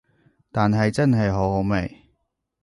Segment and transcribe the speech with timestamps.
[0.51, 1.95] 但係真係好好味